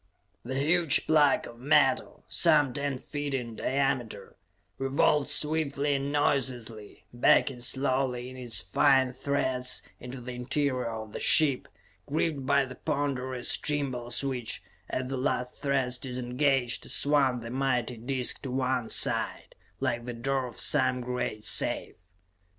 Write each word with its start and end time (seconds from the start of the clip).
The 0.43 0.57
huge 0.57 1.05
plug 1.05 1.45
of 1.45 1.59
metal, 1.59 2.23
some 2.27 2.73
ten 2.73 2.97
feet 2.97 3.35
in 3.35 3.55
diameter, 3.55 4.35
revolved 4.79 5.29
swiftly 5.29 5.93
and 5.93 6.11
noiselessly, 6.11 7.05
backing 7.13 7.59
slowly 7.59 8.27
in 8.27 8.35
its 8.35 8.61
fine 8.61 9.13
threads 9.13 9.83
into 9.99 10.19
the 10.19 10.33
interior 10.33 10.89
of 10.89 11.13
the 11.13 11.19
ship, 11.19 11.67
gripped 12.07 12.47
by 12.47 12.65
the 12.65 12.73
ponderous 12.77 13.55
gimbals 13.57 14.23
which, 14.23 14.63
as 14.89 15.07
the 15.07 15.17
last 15.17 15.53
threads 15.61 15.99
disengaged, 15.99 16.89
swung 16.89 17.41
the 17.41 17.51
mighty 17.51 17.97
disc 17.97 18.41
to 18.41 18.49
one 18.49 18.89
side, 18.89 19.53
like 19.79 20.05
the 20.05 20.13
door 20.13 20.47
of 20.47 20.59
some 20.59 21.01
great 21.01 21.43
safe. 21.45 21.93